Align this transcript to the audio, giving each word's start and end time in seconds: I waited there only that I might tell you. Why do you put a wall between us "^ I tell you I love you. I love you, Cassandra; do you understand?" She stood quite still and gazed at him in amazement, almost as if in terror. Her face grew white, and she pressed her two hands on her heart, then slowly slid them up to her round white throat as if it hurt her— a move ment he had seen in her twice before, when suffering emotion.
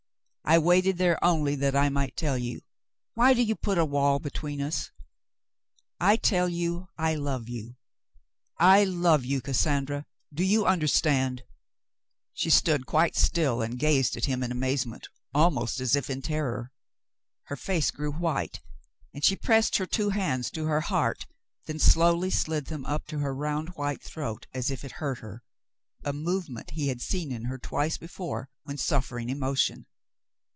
I 0.43 0.57
waited 0.59 0.97
there 0.97 1.23
only 1.23 1.55
that 1.55 1.77
I 1.77 1.87
might 1.87 2.17
tell 2.17 2.37
you. 2.37 2.59
Why 3.13 3.33
do 3.33 3.41
you 3.41 3.55
put 3.55 3.77
a 3.77 3.85
wall 3.85 4.19
between 4.19 4.59
us 4.61 4.87
"^ 4.87 4.89
I 5.97 6.17
tell 6.17 6.49
you 6.49 6.89
I 6.97 7.15
love 7.15 7.47
you. 7.47 7.77
I 8.57 8.83
love 8.83 9.23
you, 9.23 9.39
Cassandra; 9.39 10.05
do 10.33 10.43
you 10.43 10.65
understand?" 10.65 11.43
She 12.33 12.49
stood 12.49 12.85
quite 12.85 13.15
still 13.15 13.61
and 13.61 13.79
gazed 13.79 14.17
at 14.17 14.25
him 14.25 14.43
in 14.43 14.51
amazement, 14.51 15.07
almost 15.33 15.79
as 15.79 15.95
if 15.95 16.09
in 16.09 16.21
terror. 16.21 16.73
Her 17.43 17.55
face 17.55 17.89
grew 17.89 18.11
white, 18.11 18.59
and 19.13 19.23
she 19.23 19.37
pressed 19.37 19.77
her 19.77 19.85
two 19.85 20.09
hands 20.09 20.51
on 20.57 20.67
her 20.67 20.81
heart, 20.81 21.27
then 21.65 21.79
slowly 21.79 22.31
slid 22.31 22.65
them 22.65 22.85
up 22.85 23.07
to 23.07 23.19
her 23.19 23.33
round 23.33 23.69
white 23.77 24.01
throat 24.03 24.47
as 24.53 24.69
if 24.69 24.83
it 24.83 24.93
hurt 24.93 25.19
her— 25.19 25.43
a 26.03 26.11
move 26.11 26.49
ment 26.49 26.71
he 26.71 26.89
had 26.89 27.01
seen 27.01 27.31
in 27.31 27.45
her 27.45 27.57
twice 27.59 27.97
before, 27.97 28.49
when 28.63 28.77
suffering 28.77 29.29
emotion. 29.29 29.85